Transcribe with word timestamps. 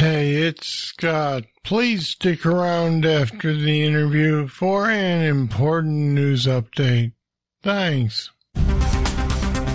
Hey, 0.00 0.36
it's 0.36 0.66
Scott. 0.66 1.44
Please 1.62 2.08
stick 2.08 2.46
around 2.46 3.04
after 3.04 3.54
the 3.54 3.84
interview 3.84 4.48
for 4.48 4.88
an 4.88 5.20
important 5.20 6.14
news 6.14 6.46
update. 6.46 7.12
Thanks. 7.62 8.30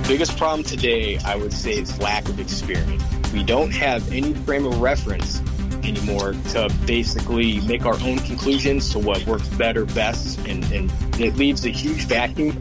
Biggest 0.07 0.35
problem 0.35 0.63
today, 0.63 1.19
I 1.19 1.35
would 1.35 1.53
say, 1.53 1.73
is 1.73 1.99
lack 1.99 2.27
of 2.27 2.39
experience. 2.39 3.03
We 3.33 3.43
don't 3.43 3.69
have 3.69 4.11
any 4.11 4.33
frame 4.33 4.65
of 4.65 4.81
reference 4.81 5.43
anymore 5.83 6.33
to 6.53 6.75
basically 6.87 7.61
make 7.61 7.85
our 7.85 7.99
own 8.01 8.17
conclusions 8.17 8.91
to 8.93 8.97
what 8.97 9.23
works 9.27 9.47
better, 9.49 9.85
best, 9.85 10.39
and, 10.47 10.63
and 10.73 10.91
it 11.21 11.35
leaves 11.35 11.67
a 11.67 11.69
huge 11.69 12.05
vacuum. 12.05 12.57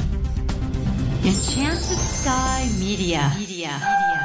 Enchanted 1.25 1.81
Sky 1.81 2.69
Media. 2.79 3.33
Media. 3.39 3.81
Media. 3.81 4.24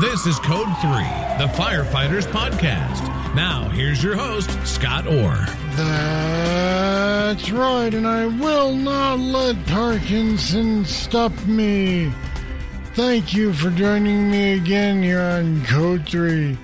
This 0.00 0.26
is 0.26 0.40
Code 0.40 0.66
3, 0.80 0.90
the 1.38 1.52
Firefighters 1.54 2.26
Podcast. 2.26 3.06
Now, 3.36 3.68
here's 3.68 4.02
your 4.02 4.16
host, 4.16 4.50
Scott 4.66 5.06
Orr. 5.06 5.46
That's 5.76 7.48
right, 7.52 7.94
and 7.94 8.04
I 8.04 8.26
will 8.26 8.74
not 8.74 9.20
let 9.20 9.64
Parkinson 9.66 10.84
stop 10.84 11.30
me. 11.46 12.12
Thank 12.94 13.34
you 13.34 13.52
for 13.52 13.70
joining 13.70 14.32
me 14.32 14.54
again 14.54 15.00
here 15.00 15.20
on 15.20 15.64
Code 15.64 16.08
3. 16.08 16.58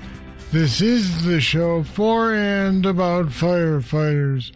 This 0.50 0.80
is 0.80 1.24
the 1.24 1.40
show 1.40 1.84
for 1.84 2.34
and 2.34 2.84
about 2.84 3.26
firefighters. 3.26 4.50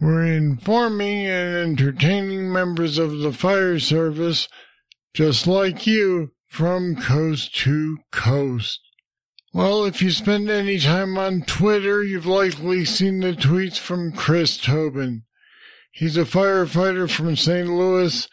We're 0.00 0.26
informing 0.26 1.26
and 1.26 1.56
entertaining 1.56 2.52
members 2.52 2.98
of 2.98 3.18
the 3.18 3.32
fire 3.32 3.80
service, 3.80 4.46
just 5.12 5.48
like 5.48 5.88
you, 5.88 6.30
from 6.52 6.94
coast 6.94 7.54
to 7.54 7.96
coast. 8.10 8.78
Well, 9.54 9.86
if 9.86 10.02
you 10.02 10.10
spend 10.10 10.50
any 10.50 10.78
time 10.78 11.16
on 11.16 11.44
Twitter, 11.46 12.04
you've 12.04 12.26
likely 12.26 12.84
seen 12.84 13.20
the 13.20 13.32
tweets 13.32 13.78
from 13.78 14.12
Chris 14.12 14.58
Tobin. 14.58 15.22
He's 15.92 16.18
a 16.18 16.24
firefighter 16.24 17.10
from 17.10 17.36
St. 17.36 17.66
Louis, 17.68 18.28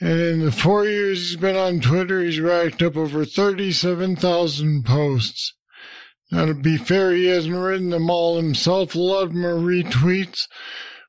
and 0.00 0.20
in 0.20 0.40
the 0.42 0.52
four 0.52 0.86
years 0.86 1.18
he's 1.18 1.36
been 1.36 1.54
on 1.54 1.80
Twitter, 1.80 2.22
he's 2.22 2.40
racked 2.40 2.80
up 2.80 2.96
over 2.96 3.26
37,000 3.26 4.86
posts. 4.86 5.52
Now, 6.32 6.46
to 6.46 6.54
be 6.54 6.78
fair, 6.78 7.12
he 7.12 7.26
hasn't 7.26 7.54
written 7.54 7.90
them 7.90 8.08
all 8.08 8.38
himself. 8.38 8.94
A 8.94 8.98
lot 8.98 9.24
of 9.24 9.34
them 9.34 9.44
are 9.44 9.56
retweets, 9.56 10.48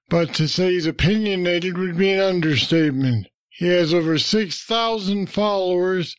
but 0.09 0.33
to 0.33 0.49
say 0.49 0.73
he's 0.73 0.85
opinionated 0.85 1.77
would 1.77 1.97
be 1.97 2.11
an 2.11 2.19
understatement. 2.19 3.27
He 3.47 3.69
has 3.69 3.93
over 3.93 4.17
6,000 4.17 5.27
followers, 5.27 6.17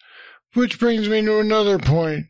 which 0.54 0.78
brings 0.78 1.08
me 1.08 1.22
to 1.22 1.38
another 1.38 1.78
point. 1.78 2.26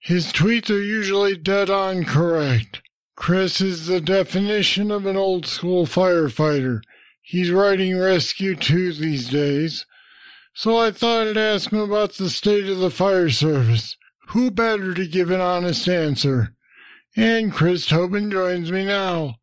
His 0.00 0.32
tweets 0.32 0.70
are 0.70 0.80
usually 0.80 1.36
dead 1.36 1.70
on 1.70 2.04
correct. 2.04 2.80
Chris 3.16 3.60
is 3.60 3.86
the 3.86 4.00
definition 4.00 4.90
of 4.90 5.06
an 5.06 5.16
old 5.16 5.44
school 5.44 5.86
firefighter. 5.86 6.80
He's 7.20 7.50
writing 7.50 7.98
Rescue 7.98 8.54
2 8.54 8.92
these 8.92 9.28
days. 9.28 9.84
So 10.54 10.76
I 10.76 10.92
thought 10.92 11.26
I'd 11.26 11.36
ask 11.36 11.72
him 11.72 11.80
about 11.80 12.14
the 12.14 12.30
state 12.30 12.68
of 12.68 12.78
the 12.78 12.90
fire 12.90 13.28
service. 13.28 13.96
Who 14.28 14.50
better 14.50 14.94
to 14.94 15.06
give 15.06 15.30
an 15.30 15.40
honest 15.40 15.88
answer? 15.88 16.54
And 17.16 17.52
Chris 17.52 17.86
Tobin 17.86 18.30
joins 18.30 18.70
me 18.70 18.84
now. 18.84 19.37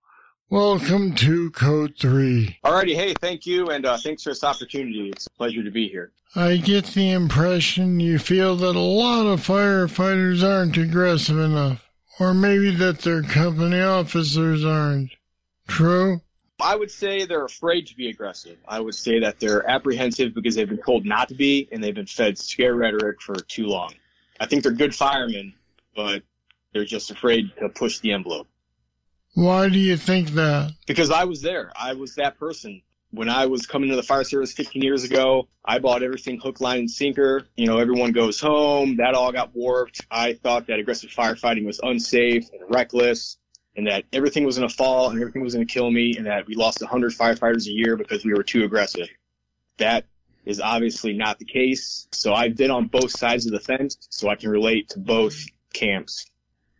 Welcome 0.52 1.16
to 1.16 1.50
Code 1.50 1.96
3. 2.00 2.60
Alrighty, 2.64 2.94
hey, 2.94 3.16
thank 3.20 3.48
you, 3.48 3.70
and 3.72 3.84
uh, 3.84 3.98
thanks 3.98 4.22
for 4.22 4.30
this 4.30 4.44
opportunity. 4.44 5.10
It's 5.10 5.26
a 5.26 5.32
pleasure 5.32 5.64
to 5.64 5.72
be 5.72 5.90
here. 5.90 6.12
I 6.36 6.58
get 6.58 6.86
the 6.86 7.10
impression 7.10 8.00
you 8.00 8.20
feel 8.20 8.56
that 8.58 8.76
a 8.76 8.80
lot 8.80 9.26
of 9.26 9.40
firefighters 9.40 10.48
aren't 10.48 10.78
aggressive 10.78 11.40
enough, 11.40 11.90
or 12.20 12.36
maybe 12.36 12.70
that 12.76 13.00
their 13.00 13.24
company 13.24 13.82
officers 13.82 14.64
aren't. 14.64 15.14
True? 15.68 16.22
I 16.62 16.76
would 16.76 16.92
say 16.92 17.26
they're 17.26 17.46
afraid 17.46 17.88
to 17.88 17.96
be 17.96 18.10
aggressive. 18.10 18.58
I 18.68 18.80
would 18.80 18.94
say 18.94 19.20
that 19.22 19.40
they're 19.40 19.68
apprehensive 19.68 20.36
because 20.36 20.54
they've 20.54 20.70
been 20.70 20.78
told 20.78 21.08
not 21.08 21.28
to 21.30 21.34
be, 21.34 21.68
and 21.72 21.84
they've 21.84 21.96
been 21.96 22.06
fed 22.06 22.38
scare 22.38 22.76
rhetoric 22.76 23.20
for 23.20 23.34
too 23.34 23.66
long. 23.66 23.96
I 24.40 24.46
think 24.46 24.62
they're 24.62 24.72
good 24.72 24.94
firemen, 24.94 25.56
but 25.96 26.22
they're 26.72 26.86
just 26.86 27.10
afraid 27.10 27.52
to 27.60 27.70
push 27.70 27.98
the 27.98 28.12
envelope. 28.12 28.48
Why 29.36 29.68
do 29.68 29.78
you 29.78 29.98
think 29.98 30.32
that? 30.32 30.74
Because 30.88 31.12
I 31.12 31.26
was 31.26 31.42
there. 31.42 31.72
I 31.76 31.94
was 31.94 32.16
that 32.16 32.40
person. 32.40 32.82
When 33.12 33.30
I 33.30 33.46
was 33.46 33.66
coming 33.66 33.90
to 33.90 33.96
the 33.96 34.04
fire 34.04 34.24
service 34.24 34.54
15 34.54 34.82
years 34.82 35.04
ago, 35.04 35.48
I 35.64 35.80
bought 35.80 36.04
everything 36.04 36.40
hook, 36.40 36.62
line, 36.62 36.80
and 36.80 36.92
sinker. 36.92 37.46
You 37.56 37.68
know, 37.68 37.78
everyone 37.78 38.14
goes 38.14 38.40
home. 38.40 38.98
That 38.98 39.14
all 39.14 39.32
got 39.32 39.54
warped. 39.54 40.02
I 40.10 40.34
thought 40.34 40.68
that 40.68 40.80
aggressive 40.80 41.10
firefighting 41.12 41.66
was 41.66 41.80
unsafe 41.84 42.50
and 42.52 42.62
reckless 42.74 43.38
and 43.76 43.88
that 43.88 44.06
everything 44.14 44.46
was 44.46 44.58
going 44.58 44.70
to 44.70 44.76
fall 44.76 45.10
and 45.10 45.20
everything 45.20 45.44
was 45.44 45.54
going 45.54 45.68
to 45.68 45.74
kill 45.74 45.92
me 45.92 46.16
and 46.18 46.26
that 46.28 46.48
we 46.48 46.56
lost 46.56 46.82
100 46.82 47.12
firefighters 47.12 47.68
a 47.68 47.72
year 47.72 47.98
because 47.98 48.24
we 48.24 48.34
were 48.34 48.44
too 48.44 48.64
aggressive. 48.64 49.10
That 49.78 50.06
is 50.46 50.62
obviously 50.62 51.14
not 51.14 51.40
the 51.40 51.46
case. 51.46 52.08
So 52.14 52.34
I've 52.34 52.56
been 52.56 52.72
on 52.72 52.88
both 52.88 53.12
sides 53.12 53.46
of 53.46 53.52
the 53.52 53.60
fence, 53.60 53.98
so 54.10 54.30
I 54.30 54.36
can 54.36 54.50
relate 54.50 54.90
to 54.90 55.00
both 55.00 55.46
camps. 55.74 56.26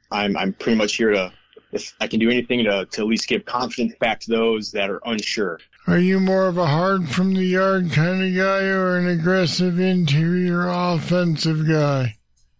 I'm, 0.10 0.38
I'm 0.38 0.54
pretty 0.54 0.78
much 0.78 0.96
here 0.96 1.12
to 1.12 1.34
if 1.72 1.94
I 2.00 2.08
can 2.08 2.20
do 2.20 2.30
anything 2.30 2.64
to, 2.66 2.86
to 2.86 3.02
at 3.02 3.08
least 3.08 3.28
give 3.28 3.46
confidence 3.46 3.96
back 4.00 4.20
to 4.22 4.32
those 4.32 4.72
that 4.72 4.90
are 4.90 5.02
unsure. 5.06 5.60
Are 5.88 6.00
you 6.00 6.20
more 6.20 6.48
of 6.48 6.58
a 6.58 6.66
hard 6.66 7.10
from 7.10 7.34
the 7.34 7.44
yard 7.44 7.92
kind 7.92 8.24
of 8.24 8.36
guy 8.36 8.64
or 8.64 8.98
an 8.98 9.08
aggressive 9.08 9.80
interior 9.80 10.68
offensive 10.68 11.68
guy? 11.68 12.16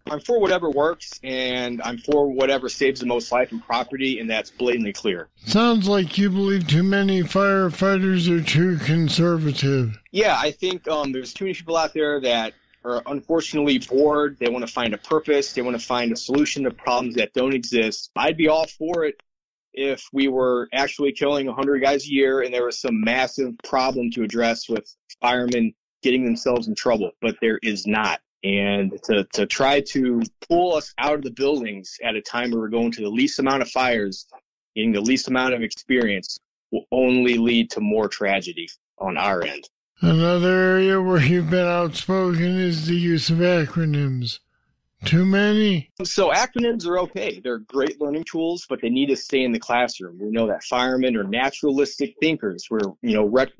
I'm 0.08 0.20
for 0.20 0.38
whatever 0.38 0.70
works 0.70 1.18
and 1.24 1.82
I'm 1.82 1.98
for 1.98 2.28
whatever 2.28 2.68
saves 2.68 3.00
the 3.00 3.06
most 3.06 3.32
life 3.32 3.50
and 3.50 3.64
property, 3.64 4.20
and 4.20 4.30
that's 4.30 4.50
blatantly 4.50 4.92
clear. 4.92 5.28
Sounds 5.44 5.88
like 5.88 6.16
you 6.16 6.30
believe 6.30 6.68
too 6.68 6.84
many 6.84 7.22
firefighters 7.22 8.28
are 8.28 8.44
too 8.44 8.78
conservative. 8.78 9.98
Yeah, 10.12 10.38
I 10.38 10.52
think 10.52 10.86
um, 10.86 11.10
there's 11.10 11.34
too 11.34 11.46
many 11.46 11.54
people 11.54 11.76
out 11.76 11.92
there 11.92 12.20
that 12.20 12.54
are 12.86 13.02
unfortunately 13.06 13.78
bored. 13.78 14.36
They 14.38 14.48
want 14.48 14.66
to 14.66 14.72
find 14.72 14.94
a 14.94 14.98
purpose. 14.98 15.52
They 15.52 15.62
want 15.62 15.78
to 15.78 15.84
find 15.84 16.12
a 16.12 16.16
solution 16.16 16.64
to 16.64 16.70
problems 16.70 17.16
that 17.16 17.32
don't 17.34 17.54
exist. 17.54 18.10
I'd 18.16 18.36
be 18.36 18.48
all 18.48 18.66
for 18.66 19.04
it 19.04 19.20
if 19.74 20.08
we 20.12 20.28
were 20.28 20.68
actually 20.72 21.12
killing 21.12 21.46
100 21.46 21.80
guys 21.80 22.04
a 22.06 22.10
year 22.10 22.40
and 22.40 22.54
there 22.54 22.64
was 22.64 22.80
some 22.80 23.02
massive 23.02 23.54
problem 23.62 24.10
to 24.12 24.22
address 24.22 24.68
with 24.68 24.88
firemen 25.20 25.74
getting 26.02 26.24
themselves 26.24 26.68
in 26.68 26.74
trouble, 26.74 27.10
but 27.20 27.36
there 27.40 27.58
is 27.62 27.86
not. 27.86 28.20
And 28.44 28.92
to, 29.04 29.26
to 29.32 29.46
try 29.46 29.80
to 29.80 30.22
pull 30.48 30.74
us 30.74 30.94
out 30.98 31.14
of 31.14 31.22
the 31.22 31.32
buildings 31.32 31.96
at 32.02 32.14
a 32.14 32.22
time 32.22 32.52
where 32.52 32.60
we're 32.60 32.68
going 32.68 32.92
to 32.92 33.02
the 33.02 33.10
least 33.10 33.40
amount 33.40 33.62
of 33.62 33.68
fires, 33.68 34.26
getting 34.76 34.92
the 34.92 35.00
least 35.00 35.26
amount 35.26 35.54
of 35.54 35.62
experience, 35.62 36.38
will 36.70 36.84
only 36.92 37.38
lead 37.38 37.70
to 37.72 37.80
more 37.80 38.08
tragedy 38.08 38.68
on 38.98 39.16
our 39.16 39.42
end. 39.42 39.68
Another 40.00 40.52
area 40.52 41.00
where 41.00 41.22
you've 41.22 41.50
been 41.50 41.66
outspoken 41.66 42.58
is 42.58 42.86
the 42.86 42.96
use 42.96 43.30
of 43.30 43.38
acronyms. 43.38 44.40
Too 45.04 45.24
many? 45.24 45.90
So 46.04 46.30
acronyms 46.30 46.86
are 46.86 46.98
okay. 47.00 47.40
They're 47.40 47.58
great 47.58 48.00
learning 48.00 48.24
tools, 48.24 48.66
but 48.68 48.80
they 48.82 48.90
need 48.90 49.06
to 49.06 49.16
stay 49.16 49.42
in 49.42 49.52
the 49.52 49.58
classroom. 49.58 50.18
We 50.20 50.30
know 50.30 50.46
that 50.48 50.64
firemen 50.64 51.16
are 51.16 51.24
naturalistic 51.24 52.14
thinkers. 52.20 52.66
We're, 52.70 52.80
you 53.02 53.14
know, 53.14 53.24
rec- 53.24 53.52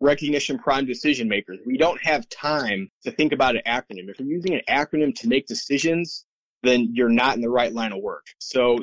recognition 0.00 0.58
prime 0.58 0.86
decision 0.86 1.28
makers. 1.28 1.60
We 1.64 1.76
don't 1.76 2.02
have 2.02 2.28
time 2.28 2.90
to 3.04 3.10
think 3.10 3.32
about 3.32 3.56
an 3.56 3.62
acronym. 3.66 4.08
If 4.08 4.18
you're 4.18 4.28
using 4.28 4.54
an 4.54 4.62
acronym 4.68 5.14
to 5.16 5.28
make 5.28 5.46
decisions, 5.46 6.24
then 6.62 6.90
you're 6.92 7.08
not 7.08 7.36
in 7.36 7.40
the 7.40 7.50
right 7.50 7.72
line 7.72 7.92
of 7.92 8.00
work. 8.02 8.26
So 8.38 8.78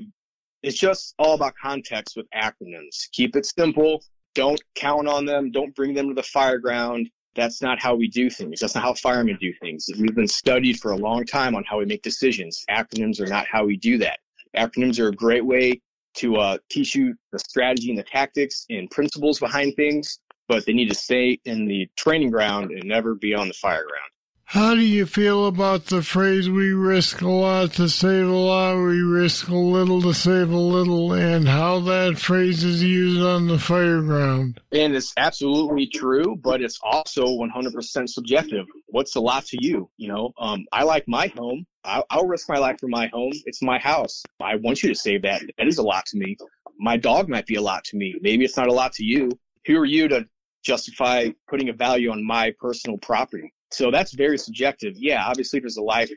it's 0.64 0.78
just 0.78 1.14
all 1.20 1.36
about 1.36 1.54
context 1.62 2.16
with 2.16 2.28
acronyms. 2.32 3.10
Keep 3.12 3.36
it 3.36 3.46
simple. 3.46 4.04
Don't 4.38 4.62
count 4.76 5.08
on 5.08 5.26
them. 5.26 5.50
Don't 5.50 5.74
bring 5.74 5.96
them 5.96 6.10
to 6.10 6.14
the 6.14 6.22
fire 6.22 6.60
ground. 6.60 7.10
That's 7.34 7.60
not 7.60 7.82
how 7.82 7.96
we 7.96 8.08
do 8.08 8.30
things. 8.30 8.60
That's 8.60 8.76
not 8.76 8.84
how 8.84 8.94
firemen 8.94 9.40
do 9.42 9.52
things. 9.60 9.90
We've 9.98 10.14
been 10.14 10.28
studied 10.28 10.80
for 10.80 10.92
a 10.92 10.96
long 10.96 11.26
time 11.26 11.56
on 11.56 11.64
how 11.64 11.80
we 11.80 11.86
make 11.86 12.04
decisions. 12.04 12.64
Acronyms 12.70 13.20
are 13.20 13.26
not 13.26 13.48
how 13.52 13.66
we 13.66 13.78
do 13.78 13.98
that. 13.98 14.20
Acronyms 14.56 15.00
are 15.00 15.08
a 15.08 15.12
great 15.12 15.44
way 15.44 15.82
to 16.18 16.36
uh, 16.36 16.60
teach 16.70 16.94
you 16.94 17.16
the 17.32 17.40
strategy 17.40 17.90
and 17.90 17.98
the 17.98 18.04
tactics 18.04 18.68
and 18.70 18.92
principles 18.92 19.40
behind 19.40 19.76
things, 19.76 20.20
but 20.48 20.68
they 20.68 20.74
need 20.74 20.90
to 20.90 20.96
stay 20.96 21.40
in 21.46 21.66
the 21.66 21.90
training 21.96 22.30
ground 22.30 22.70
and 22.70 22.84
never 22.84 23.16
be 23.16 23.34
on 23.34 23.48
the 23.48 23.56
fire 23.56 23.86
ground. 23.88 24.12
How 24.50 24.76
do 24.76 24.82
you 24.82 25.06
feel 25.06 25.46
about 25.48 25.88
the 25.88 26.02
phrase, 26.02 26.50
we 26.50 26.72
risk 26.72 27.22
a 27.22 27.28
lot 27.28 27.74
to 27.74 27.90
save 27.90 28.30
a 28.30 28.32
lot, 28.32 28.78
we 28.78 29.02
risk 29.02 29.50
a 29.50 29.54
little 29.54 30.02
to 30.04 30.14
save 30.14 30.50
a 30.50 30.58
little, 30.58 31.12
and 31.12 31.46
how 31.46 31.82
that 31.82 32.18
phrase 32.18 32.64
is 32.64 32.82
used 32.82 33.22
on 33.22 33.48
the 33.48 33.60
fire 33.60 34.02
ground? 34.02 34.62
And 34.72 34.96
it's 34.96 35.14
absolutely 35.18 35.88
true, 35.88 36.38
but 36.42 36.62
it's 36.62 36.80
also 36.82 37.26
100% 37.26 38.08
subjective. 38.08 38.66
What's 38.86 39.18
a 39.18 39.20
lot 39.20 39.46
to 39.48 39.58
you? 39.60 39.90
You 39.98 40.08
know, 40.08 40.32
um, 40.40 40.66
I 40.72 40.84
like 40.84 41.10
my 41.10 41.28
home. 41.36 41.66
I'll, 41.84 42.06
I'll 42.10 42.26
risk 42.26 42.48
my 42.48 42.58
life 42.58 42.80
for 42.80 42.88
my 42.88 43.08
home. 43.08 43.34
It's 43.48 43.62
my 43.62 43.80
house. 43.80 44.24
I 44.40 44.56
want 44.56 44.82
you 44.82 44.88
to 44.88 44.96
save 44.96 45.24
that. 45.24 45.42
That 45.58 45.68
is 45.68 45.78
a 45.78 45.84
lot 45.84 46.06
to 46.06 46.18
me. 46.18 46.38
My 46.80 46.96
dog 46.96 47.28
might 47.28 47.48
be 47.48 47.56
a 47.56 47.62
lot 47.62 47.84
to 47.84 47.98
me. 47.98 48.16
Maybe 48.22 48.46
it's 48.46 48.56
not 48.56 48.70
a 48.70 48.74
lot 48.74 48.94
to 48.94 49.04
you. 49.04 49.30
Who 49.66 49.76
are 49.78 49.86
you 49.86 50.08
to 50.08 50.26
justify 50.68 51.30
putting 51.48 51.70
a 51.70 51.74
value 51.74 52.12
on 52.12 52.26
my 52.26 52.54
personal 52.60 52.98
property. 52.98 53.54
So 53.72 53.92
that's 53.92 54.14
very 54.14 54.38
subjective. 54.38 54.94
Yeah, 54.98 55.24
obviously 55.26 55.60
there's 55.60 55.78
a 55.78 55.84
life 55.84 56.12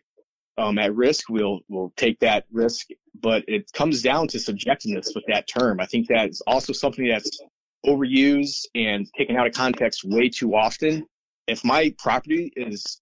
um, 0.56 0.78
at 0.78 0.94
risk. 0.94 1.28
We'll 1.28 1.60
we'll 1.68 1.92
take 1.96 2.20
that 2.20 2.44
risk, 2.52 2.88
but 3.20 3.44
it 3.48 3.70
comes 3.72 4.02
down 4.02 4.28
to 4.28 4.38
subjectiveness 4.38 5.14
with 5.14 5.24
that 5.28 5.48
term. 5.48 5.80
I 5.80 5.86
think 5.86 6.08
that 6.08 6.30
is 6.30 6.42
also 6.46 6.72
something 6.72 7.08
that's 7.08 7.40
overused 7.86 8.66
and 8.74 9.06
taken 9.16 9.36
out 9.36 9.46
of 9.46 9.54
context 9.54 10.04
way 10.04 10.28
too 10.28 10.54
often. 10.54 11.06
If 11.46 11.64
my 11.64 11.94
property 11.98 12.52
is, 12.54 13.00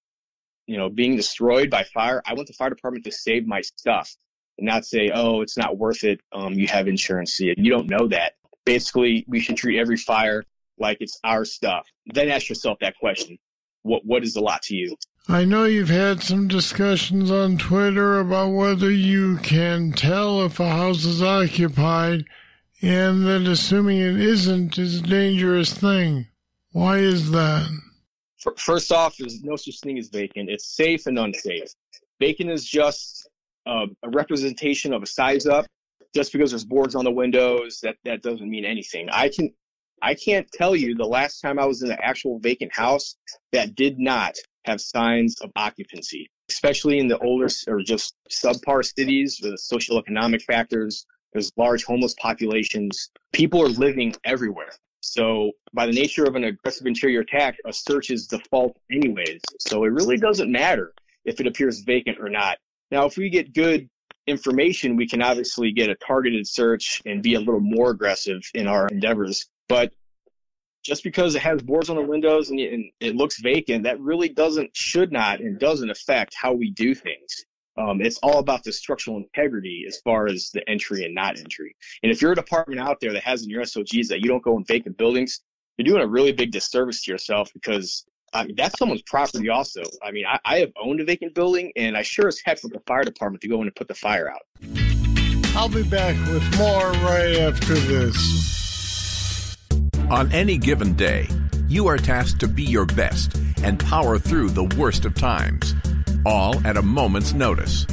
you 0.67 0.77
know, 0.77 0.89
being 0.89 1.17
destroyed 1.17 1.69
by 1.71 1.85
fire, 1.85 2.23
I 2.25 2.35
want 2.35 2.47
the 2.47 2.55
fire 2.55 2.71
department 2.71 3.05
to 3.05 3.13
save 3.13 3.47
my 3.47 3.61
stuff 3.61 4.15
and 4.57 4.67
not 4.67 4.85
say, 4.85 5.11
oh, 5.13 5.41
it's 5.43 5.57
not 5.57 5.77
worth 5.77 6.05
it. 6.05 6.21
Um, 6.33 6.55
you 6.55 6.69
have 6.69 6.89
insurance. 6.89 7.33
See 7.33 7.51
it. 7.51 7.59
You 7.59 7.71
don't 7.71 7.89
know 7.91 8.09
that. 8.09 8.35
Basically, 8.65 9.25
we 9.27 9.41
should 9.41 9.57
treat 9.57 9.79
every 9.79 9.97
fire 9.97 10.45
like 10.79 10.99
it's 11.01 11.19
our 11.25 11.45
stuff. 11.45 11.87
Then 12.07 12.29
ask 12.29 12.49
yourself 12.49 12.79
that 12.81 12.97
question. 12.99 13.39
What, 13.83 14.05
what 14.05 14.23
is 14.23 14.37
a 14.37 14.41
lot 14.41 14.63
to 14.63 14.77
you? 14.77 14.97
I 15.29 15.45
know 15.45 15.65
you've 15.65 15.91
had 15.91 16.23
some 16.23 16.49
discussions 16.49 17.31
on 17.31 17.59
Twitter 17.59 18.19
about 18.19 18.53
whether 18.53 18.91
you 18.91 19.37
can 19.39 19.93
tell 19.93 20.43
if 20.45 20.59
a 20.59 20.69
house 20.69 21.05
is 21.05 21.23
occupied 21.23 22.25
and 22.81 23.27
that 23.27 23.47
assuming 23.47 23.99
it 23.99 24.19
isn't 24.19 24.79
is 24.79 25.01
a 25.01 25.03
dangerous 25.03 25.73
thing. 25.73 26.29
Why 26.73 26.99
is 26.99 27.31
that? 27.33 27.69
First 28.57 28.93
off, 28.93 29.17
there's 29.19 29.43
no 29.43 29.57
such 29.57 29.81
thing 29.81 29.99
as 29.99 30.09
vacant. 30.09 30.49
It's 30.49 30.67
safe 30.67 31.07
and 31.07 31.19
unsafe. 31.19 31.75
Vacant 32.21 32.51
is 32.51 32.65
just 32.65 33.29
uh, 33.67 33.87
a 34.03 34.11
representation 34.11 34.93
of 34.93 35.03
a 35.03 35.07
size 35.07 35.47
up. 35.47 35.67
Just 36.15 36.33
because 36.33 36.51
there's 36.51 36.65
boards 36.65 36.95
on 36.95 37.05
the 37.05 37.11
windows, 37.11 37.81
that, 37.83 37.97
that 38.05 38.23
doesn't 38.23 38.49
mean 38.49 38.65
anything. 38.65 39.11
I 39.13 39.29
can 39.29 39.53
I 40.03 40.15
can't 40.15 40.51
tell 40.53 40.77
you 40.77 40.95
the 40.95 41.05
last 41.05 41.41
time 41.41 41.59
I 41.59 41.67
was 41.67 41.83
in 41.83 41.91
an 41.91 41.99
actual 42.03 42.39
vacant 42.39 42.75
house 42.75 43.17
that 43.53 43.75
did 43.75 43.99
not 43.99 44.37
have 44.65 44.81
signs 44.81 45.41
of 45.41 45.51
occupancy, 45.57 46.31
especially 46.51 46.99
in 46.99 47.09
the 47.09 47.19
older 47.19 47.49
or 47.67 47.81
just 47.81 48.15
subpar 48.31 48.85
cities 48.85 49.41
with 49.43 49.59
social 49.59 49.99
economic 49.99 50.43
factors. 50.43 51.07
There's 51.33 51.53
large 51.57 51.85
homeless 51.85 52.15
populations. 52.21 53.11
People 53.33 53.63
are 53.63 53.69
living 53.69 54.15
everywhere. 54.25 54.73
So 55.01 55.53
by 55.73 55.87
the 55.87 55.93
nature 55.93 56.25
of 56.25 56.35
an 56.35 56.45
aggressive 56.45 56.87
interior 56.87 57.21
attack, 57.21 57.57
a 57.65 57.73
search 57.73 58.11
is 58.11 58.27
default 58.27 58.77
anyways. 58.91 59.41
So 59.61 59.85
it 59.85 59.89
really 59.89 60.17
doesn't 60.17 60.51
matter 60.51 60.93
if 61.25 61.41
it 61.41 61.47
appears 61.47 61.81
vacant 61.81 62.19
or 62.21 62.29
not. 62.29 62.59
Now, 62.91 63.07
if 63.07 63.17
we 63.17 63.31
get 63.31 63.55
good 63.55 63.89
information, 64.27 64.97
we 64.97 65.07
can 65.07 65.23
obviously 65.23 65.73
get 65.73 65.91
a 65.91 65.95
targeted 65.95 66.47
search 66.47 67.03
and 67.07 67.23
be 67.23 67.35
a 67.35 67.41
little 67.41 67.61
more 67.61 67.91
aggressive 67.91 68.43
in 68.55 68.67
our 68.67 68.89
endeavors. 68.89 69.49
But 69.69 69.93
just 70.85 71.05
because 71.05 71.35
it 71.35 71.43
has 71.43 71.63
boards 71.63 71.91
on 71.91 71.97
the 71.97 72.03
windows 72.03 72.51
and 72.51 72.59
it, 73.01 73.15
looks 73.15 73.41
vacant, 73.41 73.85
that 73.85 74.01
really 74.01 74.29
doesn't, 74.29 74.75
should 74.75 75.13
not, 75.13 75.41
and 75.41 75.59
doesn't 75.59 75.91
affect 75.91 76.35
how 76.35 76.55
we 76.55 76.71
do 76.71 76.95
things. 76.95 77.45
Um, 77.77 78.01
it's 78.01 78.19
all 78.23 78.39
about 78.39 78.65
the 78.65 78.73
structural 78.73 79.19
integrity 79.19 79.85
as 79.87 80.01
far 80.01 80.27
as 80.27 80.51
the 80.53 80.69
entry 80.69 81.05
and 81.05 81.15
not 81.15 81.39
entry. 81.39 81.77
And 82.03 82.11
if 82.11 82.21
you're 82.21 82.33
a 82.33 82.37
department 82.37 82.81
out 82.81 82.99
there 83.01 83.13
that 83.13 83.23
has 83.23 83.45
in 83.45 83.51
your 83.51 83.65
SOGs 83.65 84.09
that 84.09 84.21
you 84.21 84.29
don't 84.29 84.43
go 84.43 84.57
in 84.57 84.65
vacant 84.65 84.97
buildings, 84.97 85.41
you're 85.77 85.85
doing 85.85 86.03
a 86.03 86.09
really 86.09 86.33
big 86.33 86.51
disservice 86.51 87.05
to 87.05 87.13
yourself 87.13 87.51
because 87.53 88.05
I 88.33 88.45
mean, 88.45 88.57
that's 88.57 88.79
someone's 88.79 89.03
property 89.03 89.49
also. 89.49 89.83
I 90.03 90.11
mean, 90.11 90.25
I, 90.27 90.39
I 90.45 90.59
have 90.59 90.73
owned 90.81 91.01
a 91.01 91.05
vacant 91.05 91.35
building 91.35 91.73
and 91.77 91.97
I 91.97 92.03
sure 92.03 92.29
as 92.29 92.41
heck 92.45 92.63
want 92.63 92.75
the 92.75 92.81
fire 92.81 93.05
department 93.05 93.43
to 93.43 93.49
go 93.49 93.61
in 93.61 93.69
and 93.69 93.75
put 93.75 93.89
the 93.89 93.95
fire 93.95 94.31
out. 94.31 94.43
I'll 95.55 95.69
be 95.69 95.83
back 95.83 96.15
with 96.27 96.59
more 96.59 96.91
right 97.05 97.37
after 97.37 97.75
this. 97.75 98.58
On 100.11 100.33
any 100.33 100.57
given 100.57 100.95
day, 100.95 101.29
you 101.69 101.87
are 101.87 101.99
tasked 101.99 102.41
to 102.41 102.49
be 102.49 102.63
your 102.63 102.87
best 102.87 103.37
and 103.63 103.79
power 103.79 104.19
through 104.19 104.49
the 104.49 104.65
worst 104.65 105.05
of 105.05 105.15
times, 105.15 105.75
all 106.25 106.67
at 106.67 106.79
a 106.79 106.83
moment's 106.83 107.35
notice. 107.35 107.87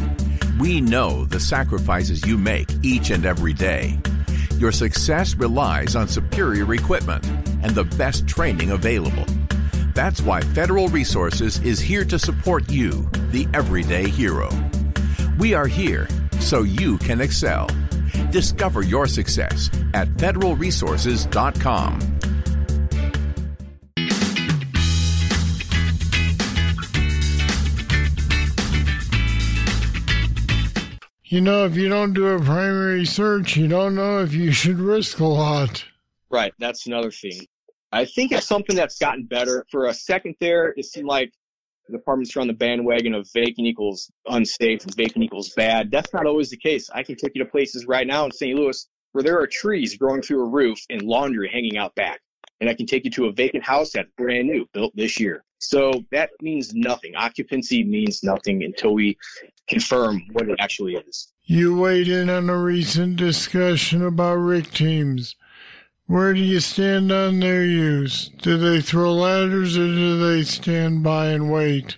We 0.57 0.79
know 0.79 1.25
the 1.25 1.41
sacrifices 1.41 2.25
you 2.25 2.37
make 2.37 2.69
each 2.83 3.09
and 3.09 3.25
every 3.25 3.51
day. 3.51 3.99
Your 4.57 4.71
success 4.71 5.35
relies 5.35 5.97
on 5.97 6.07
superior 6.07 6.73
equipment 6.73 7.27
and 7.61 7.75
the 7.75 7.83
best 7.83 8.25
training 8.25 8.71
available. 8.71 9.25
That's 9.93 10.21
why 10.21 10.39
Federal 10.39 10.87
Resources 10.87 11.59
is 11.59 11.81
here 11.81 12.05
to 12.05 12.17
support 12.17 12.71
you, 12.71 13.09
the 13.31 13.45
everyday 13.53 14.07
hero. 14.07 14.49
We 15.37 15.53
are 15.53 15.67
here 15.67 16.07
so 16.39 16.63
you 16.63 16.97
can 16.99 17.19
excel. 17.19 17.69
Discover 18.35 18.81
your 18.81 19.07
success 19.07 19.69
at 19.93 20.09
federalresources.com. 20.17 21.99
You 31.23 31.39
know, 31.39 31.63
if 31.63 31.77
you 31.77 31.87
don't 31.87 32.11
do 32.11 32.27
a 32.27 32.41
primary 32.41 33.05
search, 33.05 33.55
you 33.55 33.69
don't 33.69 33.95
know 33.95 34.19
if 34.19 34.33
you 34.33 34.51
should 34.51 34.79
risk 34.79 35.21
a 35.21 35.25
lot. 35.25 35.85
Right. 36.29 36.53
That's 36.59 36.87
another 36.87 37.11
thing. 37.11 37.47
I 37.93 38.03
think 38.03 38.33
it's 38.33 38.45
something 38.45 38.75
that's 38.75 38.97
gotten 38.97 39.23
better. 39.23 39.65
For 39.71 39.85
a 39.85 39.93
second 39.93 40.35
there, 40.41 40.73
it 40.75 40.83
seemed 40.83 41.07
like 41.07 41.31
the 41.31 41.37
departments 41.91 42.35
are 42.35 42.41
on 42.41 42.47
the 42.47 42.53
bandwagon 42.53 43.13
of 43.13 43.27
vacant 43.33 43.67
equals 43.67 44.11
unsafe 44.27 44.83
and 44.83 44.95
vacant 44.95 45.23
equals 45.23 45.49
bad. 45.55 45.91
That's 45.91 46.13
not 46.13 46.25
always 46.25 46.49
the 46.49 46.57
case. 46.57 46.89
I 46.93 47.03
can 47.03 47.15
take 47.15 47.33
you 47.35 47.43
to 47.43 47.49
places 47.49 47.85
right 47.85 48.07
now 48.07 48.25
in 48.25 48.31
St. 48.31 48.57
Louis 48.57 48.87
where 49.11 49.23
there 49.23 49.39
are 49.39 49.47
trees 49.47 49.95
growing 49.95 50.21
through 50.21 50.41
a 50.41 50.49
roof 50.49 50.77
and 50.89 51.01
laundry 51.01 51.49
hanging 51.49 51.77
out 51.77 51.95
back. 51.95 52.19
And 52.59 52.69
I 52.69 52.73
can 52.73 52.85
take 52.85 53.05
you 53.05 53.11
to 53.11 53.25
a 53.25 53.31
vacant 53.31 53.63
house 53.63 53.91
that's 53.93 54.09
brand 54.17 54.47
new, 54.47 54.65
built 54.73 54.93
this 54.95 55.19
year. 55.19 55.43
So 55.59 56.03
that 56.11 56.31
means 56.41 56.73
nothing. 56.73 57.15
Occupancy 57.15 57.83
means 57.83 58.23
nothing 58.23 58.63
until 58.63 58.93
we 58.93 59.17
confirm 59.69 60.21
what 60.33 60.49
it 60.49 60.57
actually 60.59 60.95
is. 60.95 61.31
You 61.43 61.77
weighed 61.77 62.09
in 62.09 62.29
on 62.29 62.49
a 62.49 62.57
recent 62.57 63.15
discussion 63.15 64.05
about 64.05 64.35
RIC 64.35 64.71
teams. 64.71 65.35
Where 66.07 66.35
do 66.35 66.39
you 66.39 66.59
stand 66.59 67.11
on 67.11 67.39
their 67.39 67.65
use? 67.65 68.29
Do 68.29 68.57
they 68.57 68.79
throw 68.79 69.11
ladders 69.11 69.75
or 69.75 69.87
do 69.87 70.19
they 70.19 70.43
stand 70.43 71.03
by 71.03 71.29
and 71.29 71.51
wait? 71.51 71.97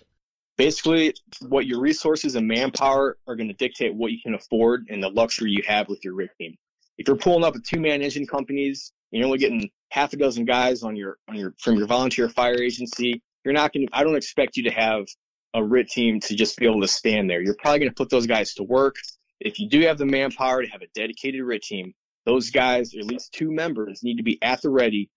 Basically, 0.58 1.14
what 1.42 1.66
your 1.66 1.82
resources 1.82 2.36
and 2.36 2.48
manpower 2.48 3.18
are 3.28 3.36
going 3.36 3.50
to 3.50 3.54
dictate 3.54 3.94
what 3.94 4.14
you 4.14 4.20
can 4.24 4.34
afford 4.34 4.86
and 4.90 5.04
the 5.04 5.10
luxury 5.10 5.52
you 5.52 5.62
have 5.68 5.90
with 5.90 6.06
your 6.06 6.14
RIC 6.14 6.30
team. 6.38 6.56
If 6.98 7.08
you're 7.08 7.18
pulling 7.18 7.44
up 7.44 7.54
with 7.54 7.66
two 7.66 7.82
man 7.82 8.02
engine 8.02 8.26
companies 8.26 8.94
and 9.12 9.20
you're 9.20 9.28
only 9.28 9.40
getting 9.40 9.70
half 9.92 10.14
a 10.14 10.18
dozen 10.18 10.46
guys 10.46 10.84
on 10.84 10.96
your 10.96 11.18
on 11.28 11.36
your 11.36 11.54
from 11.60 11.76
your 11.76 11.86
volunteer 11.86 12.30
fire 12.30 12.62
agency, 12.62 13.22
you're 13.44 13.54
not 13.54 13.74
going 13.74 13.88
to. 13.88 13.96
I 13.96 14.04
don't 14.04 14.16
expect 14.16 14.56
you 14.56 14.64
to 14.64 14.72
have 14.72 15.06
a 15.54 15.62
RIT 15.62 15.90
team 15.90 16.22
to 16.22 16.36
just 16.36 16.58
be 16.58 16.66
able 16.66 16.82
to 16.82 16.88
stand 16.88 17.30
there. 17.30 17.42
You're 17.42 17.56
probably 17.60 17.80
going 17.80 17.92
to 17.92 17.96
put 17.96 18.10
those 18.10 18.26
guys 18.26 18.54
to 18.54 18.64
work. 18.64 18.96
If 19.42 19.60
you 19.60 19.68
do 19.68 19.82
have 19.82 19.98
the 19.98 20.06
manpower 20.06 20.64
to 20.64 20.70
have 20.70 20.82
a 20.82 20.88
dedicated 20.96 21.44
RIT 21.44 21.62
team, 21.62 21.94
those 22.28 22.52
guys, 22.52 22.94
or 22.94 23.00
at 23.00 23.06
least 23.06 23.32
two 23.32 23.52
members, 23.52 24.04
need 24.04 24.18
to 24.18 24.24
be 24.24 24.38
at 24.44 24.62
the 24.62 24.70
ready 24.70 25.10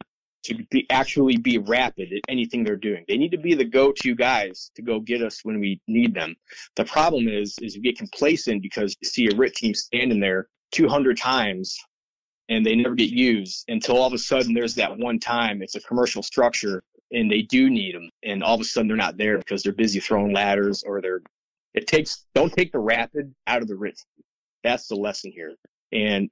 to 0.45 0.55
be 0.71 0.87
actually 0.89 1.37
be 1.37 1.59
rapid 1.59 2.13
at 2.13 2.23
anything 2.29 2.63
they're 2.63 2.77
doing. 2.77 3.05
They 3.09 3.19
need 3.19 3.33
to 3.33 3.39
be 3.39 3.55
the 3.55 3.65
go-to 3.65 4.15
guys 4.15 4.71
to 4.77 4.83
go 4.83 5.01
get 5.01 5.21
us 5.21 5.41
when 5.43 5.61
we 5.61 5.81
need 5.89 6.15
them. 6.15 6.37
The 6.77 6.85
problem 6.85 7.29
is, 7.29 7.57
is 7.61 7.75
you 7.75 7.83
get 7.83 7.99
complacent 7.99 8.63
because 8.63 8.97
you 9.01 9.09
see 9.09 9.27
a 9.27 9.37
RIT 9.37 9.55
team 9.55 9.75
standing 9.75 10.21
there 10.21 10.47
200 10.73 11.19
times 11.19 11.77
and 12.49 12.65
they 12.65 12.77
never 12.77 12.95
get 12.95 13.11
used 13.11 13.65
until 13.69 13.99
all 13.99 14.07
of 14.07 14.13
a 14.13 14.19
sudden 14.19 14.55
there's 14.55 14.77
that 14.77 14.97
one 14.97 15.19
time 15.19 15.63
it's 15.63 15.75
a 15.75 15.81
commercial 15.81 16.23
structure 16.23 16.83
and 17.11 17.31
they 17.31 17.43
do 17.43 17.69
need 17.69 17.95
them 17.95 18.09
and 18.23 18.43
all 18.43 18.55
of 18.55 18.61
a 18.61 18.65
sudden 18.65 18.87
they're 18.87 18.97
not 18.97 19.19
there 19.19 19.37
because 19.37 19.63
they're 19.63 19.73
busy 19.73 19.99
throwing 19.99 20.33
ladders 20.33 20.85
or 20.85 21.01
they're 21.03 21.21
it 21.75 21.87
takes 21.87 22.25
don't 22.35 22.53
take 22.53 22.73
the 22.73 22.79
rapid 22.79 23.35
out 23.47 23.63
of 23.63 23.69
the 23.69 23.77
RIT. 23.77 24.01
That's 24.63 24.87
the 24.89 24.97
lesson 24.97 25.33
here. 25.33 25.55
And 25.93 26.31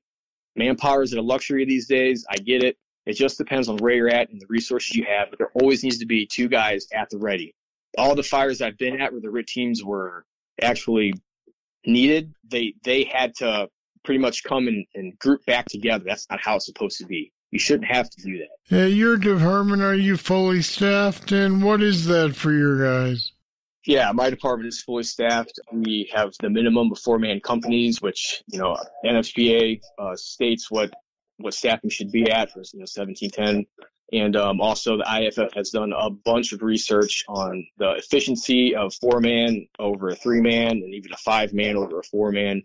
Manpower 0.58 1.02
is 1.02 1.12
a 1.12 1.22
luxury 1.22 1.64
these 1.64 1.86
days. 1.86 2.26
I 2.28 2.36
get 2.36 2.62
it. 2.62 2.76
It 3.06 3.14
just 3.14 3.38
depends 3.38 3.68
on 3.68 3.78
where 3.78 3.94
you're 3.94 4.10
at 4.10 4.28
and 4.30 4.40
the 4.40 4.46
resources 4.48 4.94
you 4.94 5.04
have. 5.04 5.30
But 5.30 5.38
there 5.38 5.50
always 5.54 5.82
needs 5.82 5.98
to 5.98 6.06
be 6.06 6.26
two 6.26 6.48
guys 6.48 6.86
at 6.92 7.08
the 7.10 7.18
ready. 7.18 7.54
All 7.96 8.14
the 8.14 8.22
fires 8.22 8.60
I've 8.60 8.76
been 8.76 9.00
at 9.00 9.12
where 9.12 9.20
the 9.20 9.30
RIT 9.30 9.46
teams 9.46 9.82
were 9.82 10.26
actually 10.60 11.14
needed, 11.86 12.34
they 12.50 12.74
they 12.84 13.04
had 13.04 13.34
to 13.36 13.68
pretty 14.04 14.18
much 14.18 14.44
come 14.44 14.68
and, 14.68 14.86
and 14.94 15.18
group 15.18 15.44
back 15.46 15.66
together. 15.66 16.04
That's 16.06 16.26
not 16.30 16.40
how 16.42 16.56
it's 16.56 16.66
supposed 16.66 16.98
to 16.98 17.06
be. 17.06 17.32
You 17.50 17.58
shouldn't 17.58 17.90
have 17.90 18.10
to 18.10 18.22
do 18.22 18.38
that. 18.38 18.84
At 18.84 18.92
your 18.92 19.16
department, 19.16 19.82
are 19.82 19.94
you 19.94 20.16
fully 20.16 20.60
staffed? 20.60 21.32
And 21.32 21.62
what 21.62 21.82
is 21.82 22.06
that 22.06 22.36
for 22.36 22.52
your 22.52 22.84
guys? 22.84 23.32
Yeah, 23.86 24.10
my 24.12 24.28
department 24.28 24.68
is 24.68 24.82
fully 24.82 25.04
staffed. 25.04 25.58
We 25.72 26.10
have 26.14 26.32
the 26.40 26.50
minimum 26.50 26.92
of 26.92 26.98
four 26.98 27.18
man 27.18 27.40
companies, 27.40 28.02
which, 28.02 28.42
you 28.46 28.58
know, 28.58 28.76
NFPA 29.04 29.80
uh, 29.98 30.16
states 30.16 30.70
what, 30.70 30.92
what 31.38 31.54
staffing 31.54 31.90
should 31.90 32.10
be 32.10 32.30
at 32.30 32.50
for, 32.50 32.60
you 32.60 32.80
know, 32.80 32.86
1710. 32.92 33.66
And 34.12 34.36
um, 34.36 34.60
also 34.60 34.96
the 34.96 35.04
IAFF 35.04 35.54
has 35.54 35.70
done 35.70 35.92
a 35.96 36.10
bunch 36.10 36.52
of 36.52 36.62
research 36.62 37.24
on 37.28 37.66
the 37.76 37.92
efficiency 37.92 38.74
of 38.74 38.94
four 38.94 39.20
man 39.20 39.66
over 39.78 40.08
a 40.08 40.16
three 40.16 40.40
man 40.40 40.70
and 40.70 40.94
even 40.94 41.12
a 41.12 41.16
five 41.18 41.52
man 41.52 41.76
over 41.76 42.00
a 42.00 42.04
four 42.04 42.32
man. 42.32 42.62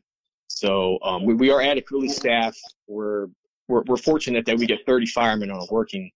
So 0.48 1.00
um, 1.04 1.26
we, 1.26 1.34
we 1.34 1.52
are 1.52 1.62
adequately 1.62 2.10
staffed. 2.10 2.62
We're, 2.88 3.28
we're, 3.68 3.84
we're 3.86 3.98
fortunate 3.98 4.46
that 4.46 4.58
we 4.58 4.66
get 4.66 4.86
30 4.86 5.08
firemen 5.08 5.52
on 5.52 5.60
a 5.60 5.74
working 5.74 6.12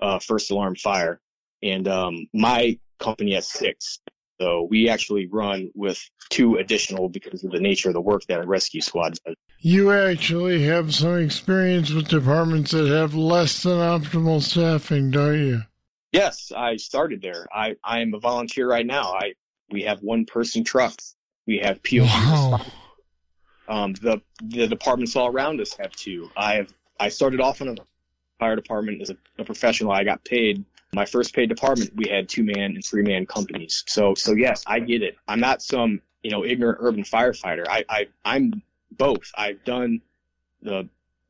uh, 0.00 0.18
first 0.18 0.50
alarm 0.50 0.74
fire, 0.76 1.20
and 1.62 1.86
um, 1.86 2.26
my 2.32 2.78
company 2.98 3.34
has 3.34 3.48
six. 3.48 4.00
So 4.42 4.66
we 4.68 4.88
actually 4.88 5.28
run 5.28 5.70
with 5.72 6.02
two 6.28 6.56
additional 6.56 7.08
because 7.08 7.44
of 7.44 7.52
the 7.52 7.60
nature 7.60 7.90
of 7.90 7.94
the 7.94 8.00
work 8.00 8.24
that 8.26 8.40
a 8.40 8.44
rescue 8.44 8.80
squad 8.80 9.16
does. 9.24 9.36
You 9.60 9.92
actually 9.92 10.64
have 10.64 10.92
some 10.92 11.20
experience 11.20 11.92
with 11.92 12.08
departments 12.08 12.72
that 12.72 12.88
have 12.88 13.14
less 13.14 13.62
than 13.62 13.74
optimal 13.74 14.42
staffing, 14.42 15.12
don't 15.12 15.38
you? 15.38 15.62
Yes, 16.10 16.50
I 16.50 16.74
started 16.74 17.22
there. 17.22 17.46
I, 17.54 17.76
I 17.84 18.00
am 18.00 18.14
a 18.14 18.18
volunteer 18.18 18.68
right 18.68 18.84
now. 18.84 19.12
I 19.12 19.34
we 19.70 19.82
have 19.82 20.00
one 20.00 20.26
person 20.26 20.64
trucks. 20.64 21.14
We 21.46 21.58
have 21.58 21.80
POC. 21.80 22.06
Wow. 22.08 22.66
Um, 23.68 23.92
the 23.92 24.20
the 24.42 24.66
departments 24.66 25.14
all 25.14 25.28
around 25.28 25.60
us 25.60 25.72
have 25.74 25.92
two. 25.92 26.32
I 26.36 26.54
have 26.56 26.74
I 26.98 27.10
started 27.10 27.40
off 27.40 27.60
in 27.60 27.68
a 27.68 27.76
fire 28.40 28.56
department 28.56 29.02
as 29.02 29.10
a, 29.10 29.16
a 29.38 29.44
professional. 29.44 29.92
I 29.92 30.02
got 30.02 30.24
paid. 30.24 30.64
My 30.94 31.06
first 31.06 31.34
paid 31.34 31.48
department, 31.48 31.90
we 31.96 32.08
had 32.08 32.28
two 32.28 32.44
man 32.44 32.74
and 32.74 32.84
three 32.84 33.02
man 33.02 33.24
companies. 33.26 33.82
So 33.86 34.14
so 34.14 34.32
yes, 34.32 34.62
I 34.66 34.80
get 34.80 35.02
it. 35.02 35.16
I'm 35.26 35.40
not 35.40 35.62
some 35.62 36.02
you 36.22 36.30
know 36.30 36.44
ignorant 36.44 36.78
urban 36.80 37.04
firefighter. 37.04 37.66
I, 37.68 37.84
I 37.88 38.08
I'm 38.24 38.62
both. 38.90 39.30
I've 39.34 39.64
done 39.64 40.02
the 40.60 40.88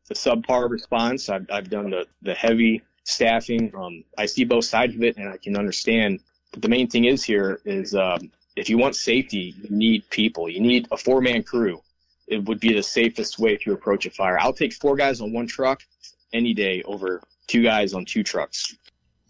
the 0.09 0.14
subpar 0.14 0.69
response. 0.69 1.28
I've 1.28 1.47
I've 1.50 1.71
done 1.71 1.90
the 1.90 2.07
the 2.23 2.35
heavy 2.35 2.83
staffing. 3.04 3.73
Um, 3.76 4.04
I 4.19 4.26
see 4.26 4.45
both 4.45 4.64
sides 4.64 4.95
of 4.95 5.02
it, 5.02 5.16
and 5.16 5.28
I 5.28 5.37
can 5.37 5.57
understand. 5.57 6.21
But 6.52 6.62
the 6.62 6.69
main 6.69 6.88
thing 6.88 7.04
is 7.04 7.23
here 7.23 7.61
is 7.64 7.95
um, 7.95 8.33
if 8.57 8.69
you 8.69 8.78
want 8.78 8.97
safety, 8.97 9.54
you 9.62 9.71
need 9.71 10.09
people. 10.11 10.49
You 10.49 10.61
need 10.61 10.88
a 10.90 10.97
four 10.97 11.21
man 11.21 11.42
crew. 11.42 11.81
It 12.26 12.45
would 12.45 12.61
be 12.61 12.73
the 12.73 12.83
safest 12.83 13.38
way 13.38 13.57
to 13.59 13.73
approach 13.73 14.07
a 14.07 14.11
fire. 14.11 14.38
I'll 14.38 14.52
take 14.52 14.73
four 14.73 14.97
guys 14.97 15.21
on 15.21 15.33
one 15.33 15.47
truck 15.47 15.83
any 16.33 16.54
day 16.54 16.83
over 16.85 17.23
two 17.47 17.62
guys 17.62 17.95
on 17.95 18.04
two 18.04 18.23
trucks. 18.23 18.75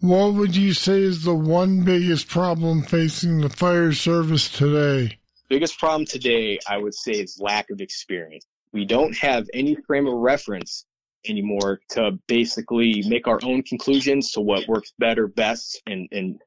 What 0.03 0.33
would 0.33 0.53
you 0.53 0.73
say 0.73 1.01
is 1.01 1.23
the 1.23 1.33
one 1.33 1.85
biggest 1.85 2.27
problem 2.27 2.81
facing 2.81 3.39
the 3.39 3.47
fire 3.47 3.93
service 3.93 4.49
today? 4.49 5.17
Biggest 5.47 5.79
problem 5.79 6.05
today, 6.05 6.59
I 6.67 6.75
would 6.75 6.93
say, 6.93 7.13
is 7.13 7.39
lack 7.39 7.69
of 7.69 7.79
experience. 7.79 8.45
We 8.73 8.83
don't 8.83 9.15
have 9.15 9.47
any 9.53 9.77
frame 9.87 10.05
of 10.07 10.15
reference 10.15 10.83
anymore 11.25 11.79
to 11.91 12.19
basically 12.27 13.01
make 13.07 13.29
our 13.29 13.39
own 13.43 13.63
conclusions 13.63 14.33
to 14.33 14.41
what 14.41 14.67
works 14.67 14.91
better, 14.99 15.29
best, 15.29 15.81
and, 15.87 16.09
and 16.11 16.41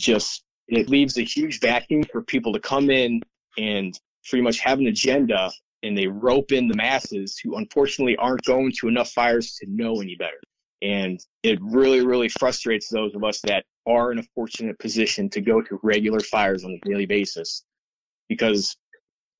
just 0.00 0.42
it 0.66 0.90
leaves 0.90 1.18
a 1.18 1.22
huge 1.22 1.60
vacuum 1.60 2.02
for 2.02 2.22
people 2.22 2.52
to 2.54 2.58
come 2.58 2.90
in 2.90 3.20
and 3.56 3.96
pretty 4.28 4.42
much 4.42 4.58
have 4.58 4.80
an 4.80 4.88
agenda 4.88 5.52
and 5.84 5.96
they 5.96 6.08
rope 6.08 6.50
in 6.50 6.66
the 6.66 6.74
masses 6.74 7.38
who 7.38 7.54
unfortunately 7.58 8.16
aren't 8.16 8.42
going 8.42 8.72
to 8.80 8.88
enough 8.88 9.10
fires 9.10 9.54
to 9.60 9.66
know 9.70 10.00
any 10.00 10.16
better. 10.16 10.40
And 10.82 11.20
it 11.42 11.58
really, 11.60 12.04
really 12.04 12.28
frustrates 12.28 12.88
those 12.88 13.14
of 13.14 13.24
us 13.24 13.40
that 13.42 13.64
are 13.86 14.12
in 14.12 14.18
a 14.18 14.24
fortunate 14.34 14.78
position 14.78 15.28
to 15.30 15.40
go 15.40 15.60
to 15.60 15.80
regular 15.82 16.20
fires 16.20 16.64
on 16.64 16.70
a 16.70 16.88
daily 16.88 17.06
basis 17.06 17.64
because 18.28 18.76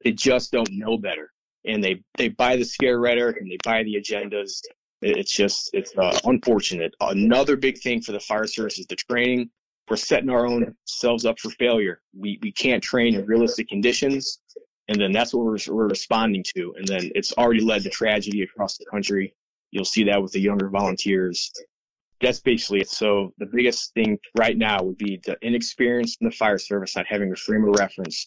they 0.02 0.12
just 0.12 0.50
don't 0.50 0.71
know 0.73 0.99
better. 0.99 1.33
And 1.64 1.83
they, 1.83 2.02
they 2.16 2.28
buy 2.28 2.57
the 2.57 2.64
scare 2.64 2.99
rhetoric 2.99 3.37
and 3.40 3.50
they 3.50 3.59
buy 3.62 3.83
the 3.83 3.97
agendas. 3.97 4.61
It's 5.02 5.30
just, 5.30 5.71
it's 5.75 5.97
uh, 5.97 6.18
unfortunate. 6.25 6.95
Another 7.00 7.57
big 7.57 7.78
thing 7.78 8.00
for 8.00 8.12
the 8.12 8.21
fire 8.21 8.47
service 8.47 8.78
is 8.78 8.87
the 8.87 8.97
training. 8.97 9.50
We're 9.88 9.97
setting 9.97 10.30
our 10.30 10.47
own 10.47 10.75
selves 10.87 11.25
up 11.25 11.38
for 11.38 11.50
failure. 11.50 12.00
We, 12.16 12.38
we 12.42 12.52
can't 12.52 12.83
train 12.83 13.14
in 13.14 13.26
realistic 13.26 13.68
conditions. 13.68 14.40
And 14.88 15.00
then 15.00 15.12
that's 15.12 15.35
what 15.35 15.45
we're, 15.45 15.59
we're 15.68 15.88
responding 15.88 16.45
to. 16.57 16.75
And 16.76 16.87
then 16.87 17.11
it's 17.14 17.33
already 17.35 17.61
led 17.61 17.83
to 17.83 17.90
tragedy 17.90 18.42
across 18.42 18.78
the 18.78 18.87
country. 18.87 19.35
You'll 19.70 19.84
see 19.84 20.04
that 20.04 20.22
with 20.22 20.32
the 20.32 20.40
younger 20.40 20.68
volunteers. 20.68 21.52
That's 22.20 22.40
basically 22.40 22.80
it. 22.80 22.88
So 22.88 23.32
the 23.38 23.46
biggest 23.46 23.94
thing 23.94 24.18
right 24.37 24.56
now 24.56 24.82
would 24.82 24.98
be 24.98 25.20
the 25.25 25.37
inexperience 25.40 26.16
in 26.20 26.28
the 26.28 26.34
fire 26.34 26.58
service, 26.58 26.96
not 26.96 27.06
having 27.06 27.32
a 27.32 27.37
frame 27.37 27.64
of 27.64 27.78
reference 27.78 28.26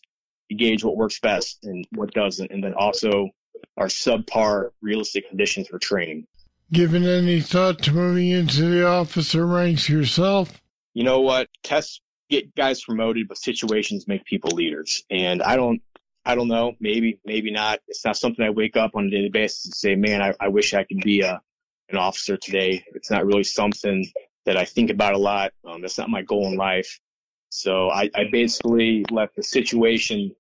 to 0.50 0.56
gauge 0.56 0.84
what 0.84 0.96
works 0.96 1.20
best 1.20 1.60
and 1.64 1.86
what 1.92 2.14
doesn't. 2.14 2.52
And 2.52 2.64
then 2.64 2.74
also 2.74 3.30
our 3.78 3.88
subpar 3.88 4.70
realistic 4.82 5.28
conditions 5.28 5.68
for 5.68 5.80
training. 5.80 6.28
Given 6.72 7.04
any 7.04 7.42
thought 7.42 7.80
to 7.84 7.92
moving 7.92 8.30
into 8.30 8.64
the 8.70 8.88
officer 8.88 9.46
ranks 9.46 9.90
yourself? 9.90 10.62
You 10.94 11.04
know 11.04 11.20
what? 11.20 11.50
Tests 11.64 12.02
get 12.30 12.56
guys 12.56 12.84
promoted, 12.84 13.28
but 13.28 13.38
situations 13.38 14.08
make 14.08 14.24
people 14.24 14.52
leaders. 14.52 15.04
And 15.10 15.44
I 15.44 15.58
don't 15.58 15.82
I 16.24 16.36
don't 16.36 16.48
know. 16.48 16.74
Maybe, 16.80 17.20
maybe 17.26 17.52
not. 17.52 17.80
It's 17.88 18.06
not 18.06 18.18
something 18.18 18.46
I 18.46 18.52
wake 18.52 18.78
up 18.78 18.92
on 18.96 19.08
a 19.08 19.10
daily 19.10 19.30
basis 19.30 19.66
and 19.66 19.74
say, 19.74 19.96
man, 19.96 20.22
I, 20.22 20.34
I 20.40 20.48
wish 20.50 20.74
I 20.74 20.84
could 20.84 21.02
be 21.02 21.22
a, 21.22 21.42
an 21.90 21.98
officer 21.98 22.38
today. 22.38 22.84
It's 22.94 23.10
not 23.10 23.26
really 23.26 23.44
something 23.44 24.06
that 24.46 24.58
I 24.58 24.66
think 24.66 24.90
about 24.90 25.14
a 25.14 25.18
lot. 25.18 25.52
Um, 25.66 25.82
that's 25.82 25.98
not 25.98 26.10
my 26.10 26.22
goal 26.22 26.48
in 26.48 26.58
life. 26.58 27.00
So 27.50 27.90
I, 27.90 28.10
I 28.16 28.26
basically 28.32 29.04
let 29.12 29.36
the 29.36 29.44
situation, 29.44 30.36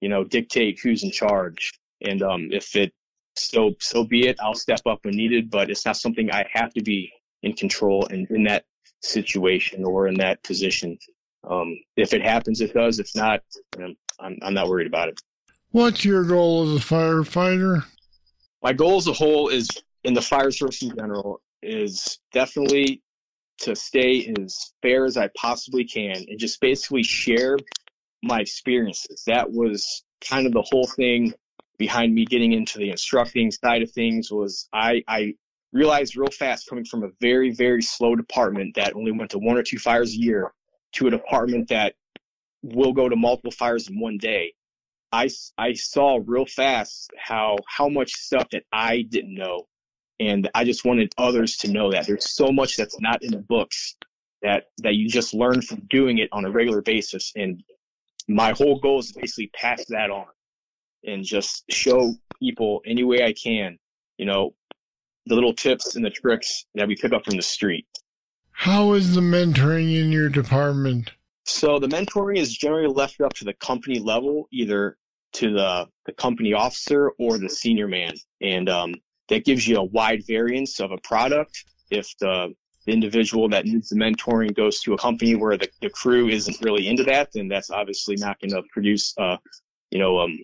you 0.00 0.08
know, 0.08 0.22
dictate 0.22 0.80
who's 0.80 1.02
in 1.02 1.10
charge. 1.10 1.72
And, 2.02 2.22
um, 2.22 2.48
if 2.52 2.76
it, 2.76 2.92
so, 3.36 3.74
so 3.80 4.04
be 4.04 4.28
it. 4.28 4.36
I'll 4.40 4.54
step 4.54 4.80
up 4.86 5.00
when 5.02 5.16
needed, 5.16 5.50
but 5.50 5.70
it's 5.70 5.84
not 5.84 5.96
something 5.96 6.30
I 6.30 6.46
have 6.52 6.72
to 6.74 6.82
be 6.82 7.12
in 7.42 7.54
control 7.54 8.06
in, 8.06 8.26
in 8.30 8.44
that 8.44 8.64
situation 9.02 9.84
or 9.84 10.08
in 10.08 10.14
that 10.14 10.42
position. 10.42 10.98
Um, 11.48 11.78
if 11.96 12.12
it 12.12 12.22
happens, 12.22 12.60
it 12.60 12.74
does. 12.74 12.98
If 12.98 13.14
not, 13.14 13.42
I'm, 14.20 14.38
I'm 14.42 14.54
not 14.54 14.68
worried 14.68 14.86
about 14.86 15.08
it. 15.08 15.20
What's 15.70 16.04
your 16.04 16.24
goal 16.24 16.70
as 16.70 16.76
a 16.76 16.84
firefighter? 16.84 17.84
My 18.62 18.72
goal 18.72 18.96
as 18.96 19.06
a 19.06 19.12
whole 19.12 19.48
is 19.48 19.68
in 20.04 20.14
the 20.14 20.22
fire 20.22 20.50
service 20.50 20.82
in 20.82 20.94
general 20.96 21.40
is 21.62 22.18
definitely 22.32 23.02
to 23.58 23.74
stay 23.74 24.32
as 24.38 24.72
fair 24.82 25.04
as 25.04 25.16
I 25.16 25.28
possibly 25.36 25.84
can 25.84 26.16
and 26.28 26.38
just 26.38 26.60
basically 26.60 27.02
share 27.02 27.56
my 28.22 28.40
experiences. 28.40 29.24
That 29.26 29.50
was 29.50 30.04
kind 30.20 30.46
of 30.46 30.52
the 30.52 30.62
whole 30.62 30.86
thing 30.86 31.34
behind 31.78 32.14
me 32.14 32.24
getting 32.24 32.52
into 32.52 32.78
the 32.78 32.90
instructing 32.90 33.50
side 33.50 33.82
of 33.82 33.90
things 33.90 34.30
was 34.30 34.68
I, 34.72 35.02
I 35.06 35.34
realized 35.72 36.16
real 36.16 36.30
fast 36.30 36.68
coming 36.68 36.84
from 36.84 37.04
a 37.04 37.08
very, 37.20 37.50
very 37.52 37.82
slow 37.82 38.16
department 38.16 38.76
that 38.76 38.94
only 38.94 39.12
went 39.12 39.30
to 39.32 39.38
one 39.38 39.56
or 39.56 39.62
two 39.62 39.78
fires 39.78 40.12
a 40.12 40.16
year 40.16 40.52
to 40.92 41.06
a 41.06 41.10
department 41.10 41.68
that 41.68 41.94
will 42.74 42.92
go 42.92 43.08
to 43.08 43.16
multiple 43.16 43.50
fires 43.50 43.88
in 43.88 44.00
one 44.00 44.18
day. 44.18 44.54
I, 45.12 45.28
I 45.56 45.74
saw 45.74 46.20
real 46.24 46.46
fast 46.46 47.10
how 47.16 47.56
how 47.68 47.88
much 47.88 48.12
stuff 48.12 48.48
that 48.50 48.64
I 48.72 49.02
didn't 49.02 49.34
know, 49.34 49.66
and 50.18 50.50
I 50.54 50.64
just 50.64 50.84
wanted 50.84 51.12
others 51.16 51.56
to 51.58 51.70
know 51.70 51.92
that 51.92 52.06
there's 52.06 52.30
so 52.30 52.50
much 52.50 52.76
that's 52.76 53.00
not 53.00 53.22
in 53.22 53.30
the 53.30 53.38
books 53.38 53.96
that 54.42 54.64
that 54.78 54.94
you 54.94 55.08
just 55.08 55.32
learn 55.32 55.62
from 55.62 55.82
doing 55.88 56.18
it 56.18 56.28
on 56.32 56.44
a 56.44 56.50
regular 56.50 56.82
basis. 56.82 57.32
And 57.36 57.62
my 58.28 58.52
whole 58.52 58.80
goal 58.80 58.98
is 58.98 59.12
basically 59.12 59.50
pass 59.54 59.84
that 59.86 60.10
on 60.10 60.26
and 61.04 61.24
just 61.24 61.64
show 61.70 62.14
people 62.40 62.82
any 62.84 63.04
way 63.04 63.24
I 63.24 63.32
can, 63.32 63.78
you 64.18 64.26
know, 64.26 64.54
the 65.26 65.34
little 65.34 65.54
tips 65.54 65.96
and 65.96 66.04
the 66.04 66.10
tricks 66.10 66.66
that 66.74 66.88
we 66.88 66.96
pick 66.96 67.12
up 67.12 67.24
from 67.24 67.36
the 67.36 67.42
street. 67.42 67.86
How 68.50 68.94
is 68.94 69.14
the 69.14 69.20
mentoring 69.20 69.96
in 69.96 70.12
your 70.12 70.28
department? 70.28 71.12
So 71.46 71.78
the 71.78 71.86
mentoring 71.86 72.38
is 72.38 72.52
generally 72.52 72.92
left 72.92 73.20
up 73.20 73.32
to 73.34 73.44
the 73.44 73.54
company 73.54 74.00
level, 74.00 74.48
either 74.50 74.98
to 75.34 75.52
the, 75.52 75.86
the 76.04 76.12
company 76.12 76.52
officer 76.52 77.12
or 77.20 77.38
the 77.38 77.48
senior 77.48 77.86
man. 77.86 78.14
And 78.40 78.68
um, 78.68 78.94
that 79.28 79.44
gives 79.44 79.66
you 79.66 79.76
a 79.76 79.84
wide 79.84 80.24
variance 80.26 80.80
of 80.80 80.90
a 80.90 80.98
product. 80.98 81.64
If 81.90 82.12
the, 82.18 82.52
the 82.84 82.92
individual 82.92 83.48
that 83.50 83.64
needs 83.64 83.90
the 83.90 83.96
mentoring 83.96 84.56
goes 84.56 84.80
to 84.80 84.94
a 84.94 84.98
company 84.98 85.36
where 85.36 85.56
the, 85.56 85.68
the 85.80 85.90
crew 85.90 86.28
isn't 86.28 86.60
really 86.62 86.88
into 86.88 87.04
that, 87.04 87.30
then 87.32 87.46
that's 87.46 87.70
obviously 87.70 88.16
not 88.16 88.40
going 88.40 88.50
to 88.50 88.62
produce, 88.72 89.14
uh, 89.16 89.36
you 89.92 90.00
know, 90.00 90.18
um, 90.18 90.36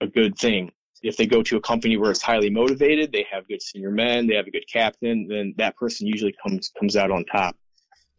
a 0.00 0.06
good 0.06 0.38
thing. 0.38 0.70
If 1.02 1.16
they 1.16 1.26
go 1.26 1.42
to 1.42 1.56
a 1.56 1.60
company 1.60 1.96
where 1.96 2.12
it's 2.12 2.22
highly 2.22 2.50
motivated, 2.50 3.10
they 3.10 3.26
have 3.32 3.48
good 3.48 3.62
senior 3.62 3.90
men, 3.90 4.28
they 4.28 4.36
have 4.36 4.46
a 4.46 4.50
good 4.52 4.68
captain, 4.72 5.26
then 5.26 5.54
that 5.56 5.76
person 5.76 6.06
usually 6.06 6.36
comes 6.40 6.70
comes 6.78 6.94
out 6.94 7.10
on 7.10 7.24
top 7.24 7.56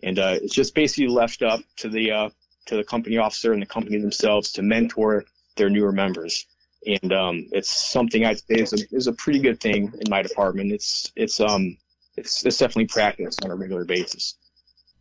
and 0.03 0.19
uh, 0.19 0.37
it's 0.41 0.53
just 0.53 0.75
basically 0.75 1.07
left 1.07 1.41
up 1.41 1.61
to 1.77 1.89
the 1.89 2.11
uh, 2.11 2.29
to 2.65 2.75
the 2.75 2.83
company 2.83 3.17
officer 3.17 3.53
and 3.53 3.61
the 3.61 3.67
company 3.67 3.97
themselves 3.97 4.51
to 4.53 4.61
mentor 4.61 5.25
their 5.57 5.69
newer 5.69 5.91
members. 5.91 6.45
And 6.85 7.13
um, 7.13 7.47
it's 7.51 7.69
something 7.69 8.25
I'd 8.25 8.39
say 8.39 8.55
is 8.55 8.73
a, 8.73 8.95
is 8.95 9.07
a 9.07 9.13
pretty 9.13 9.39
good 9.39 9.59
thing 9.59 9.93
in 9.93 10.09
my 10.09 10.21
department. 10.21 10.71
It's 10.71 11.11
it's 11.15 11.39
um 11.39 11.77
it's, 12.17 12.45
it's 12.45 12.57
definitely 12.57 12.87
practiced 12.87 13.43
on 13.43 13.51
a 13.51 13.55
regular 13.55 13.85
basis. 13.85 14.35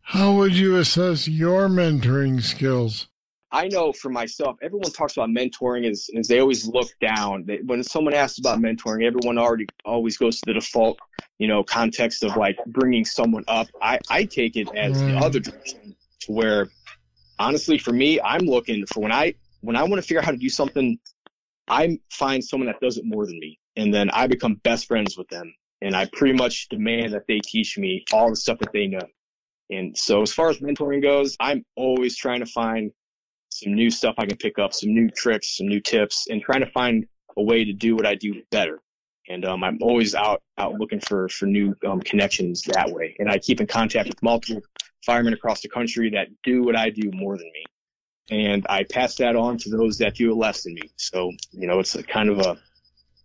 How 0.03 0.33
would 0.35 0.55
you 0.55 0.77
assess 0.77 1.29
your 1.29 1.69
mentoring 1.69 2.43
skills? 2.43 3.07
I 3.53 3.69
know 3.69 3.93
for 3.93 4.11
myself, 4.11 4.59
everyone 4.63 4.93
talks 4.93 5.17
about 5.17 5.29
mentoring 5.29 5.89
as, 5.89 6.09
as 6.17 6.29
they 6.29 6.39
always 6.39 6.67
look 6.67 6.89
down. 7.01 7.45
They, 7.47 7.59
when 7.65 7.83
someone 7.83 8.15
asks 8.15 8.39
about 8.39 8.61
mentoring, 8.61 9.05
everyone 9.05 9.39
already 9.39 9.67
always 9.85 10.17
goes 10.17 10.41
to 10.41 10.43
the 10.47 10.55
default, 10.55 10.99
you 11.39 11.49
know, 11.49 11.65
context 11.65 12.23
of 12.23 12.37
like 12.37 12.59
bringing 12.67 13.05
someone 13.05 13.45
up. 13.49 13.67
I, 13.83 13.99
I 14.09 14.25
take 14.25 14.57
it 14.57 14.69
as 14.77 15.03
mm. 15.03 15.07
the 15.07 15.19
other 15.19 15.41
direction 15.41 15.97
to 16.21 16.33
where 16.33 16.69
honestly 17.41 17.79
for 17.79 17.93
me, 17.93 18.21
I'm 18.21 18.47
looking 18.47 18.87
for 18.87 19.01
when 19.01 19.13
I, 19.13 19.35
when 19.63 19.75
I 19.75 19.83
want 19.83 19.97
to 19.97 20.03
figure 20.03 20.21
out 20.21 20.27
how 20.27 20.33
to 20.33 20.37
do 20.37 20.49
something, 20.49 20.99
I 21.67 21.99
find 22.11 22.45
someone 22.45 22.69
that 22.69 22.81
does 22.81 22.99
it 22.99 23.05
more 23.05 23.27
than 23.27 23.39
me. 23.39 23.59
And 23.77 23.93
then 23.93 24.11
I 24.11 24.29
become 24.29 24.55
best 24.55 24.87
friends 24.87 25.17
with 25.17 25.29
them. 25.29 25.55
And 25.83 25.97
I 25.97 26.09
pretty 26.13 26.35
much 26.35 26.69
demand 26.69 27.15
that 27.15 27.27
they 27.27 27.41
teach 27.41 27.79
me 27.79 28.05
all 28.13 28.31
the 28.31 28.37
stuff 28.37 28.59
that 28.59 28.73
they 28.73 28.87
know. 28.87 29.07
And 29.71 29.97
so 29.97 30.23
as 30.23 30.33
far 30.33 30.51
as 30.51 30.59
mentoring 30.59 31.03
goes, 31.03 31.37
I'm 31.41 31.65
always 31.77 32.17
trying 32.17 32.41
to 32.41 32.47
find 32.47 32.93
some 33.63 33.75
new 33.75 33.91
stuff 33.91 34.15
I 34.19 34.27
can 34.27 34.37
pick 34.37 34.59
up, 34.59 34.73
some 34.73 34.95
new 34.95 35.11
tricks, 35.11 35.57
some 35.57 35.69
new 35.69 35.81
tips, 35.81 36.27
and 36.29 36.43
trying 36.43 36.61
to 36.61 36.71
find 36.71 37.07
a 37.37 37.43
way 37.43 37.65
to 37.65 37.73
do 37.73 37.95
what 37.97 38.07
I 38.07 38.15
do 38.15 38.43
better. 38.51 38.81
And 39.29 39.45
um, 39.45 39.63
I'm 39.63 39.79
always 39.81 40.15
out 40.15 40.43
out 40.59 40.75
looking 40.75 41.01
for 41.01 41.29
for 41.29 41.47
new 41.47 41.75
um, 41.87 42.01
connections 42.01 42.63
that 42.63 42.91
way. 42.91 43.15
And 43.19 43.31
I 43.31 43.39
keep 43.39 43.61
in 43.61 43.67
contact 43.67 44.09
with 44.09 44.23
multiple 44.23 44.63
firemen 45.05 45.35
across 45.35 45.61
the 45.61 45.69
country 45.69 46.11
that 46.11 46.29
do 46.43 46.63
what 46.63 46.77
I 46.77 46.91
do 46.91 47.11
more 47.13 47.37
than 47.37 47.51
me. 47.53 47.65
And 48.31 48.67
I 48.69 48.85
pass 48.85 49.17
that 49.17 49.37
on 49.37 49.59
to 49.59 49.71
those 49.71 49.99
that 49.99 50.15
do 50.15 50.33
it 50.33 50.37
less 50.37 50.63
than 50.63 50.75
me. 50.75 50.91
So, 50.97 51.33
you 51.53 51.67
know, 51.67 51.81
it's 51.81 51.95
a 51.95 52.03
kind 52.03 52.29
of 52.29 52.39
a, 52.39 52.59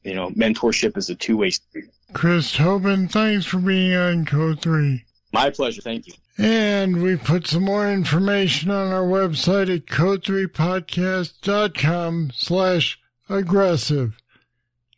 you 0.04 0.16
know, 0.16 0.30
mentorship 0.32 0.98
is 0.98 1.10
a 1.10 1.16
two 1.16 1.38
way 1.38 1.52
street. 1.52 1.86
Chris 2.14 2.52
Tobin, 2.52 3.08
thanks 3.08 3.46
for 3.46 3.58
being 3.58 3.96
on 3.96 4.26
Code 4.26 4.62
3. 4.62 5.04
My 5.36 5.50
pleasure. 5.50 5.82
Thank 5.82 6.08
you. 6.08 6.14
And 6.38 7.04
we 7.04 7.18
put 7.18 7.46
some 7.46 7.64
more 7.64 7.92
information 7.92 8.72
on 8.72 8.94
our 8.94 9.04
website 9.04 9.70
at 9.74 9.86
code3podcast.com 9.86 12.32
slash 12.34 12.98
aggressive. 13.28 14.16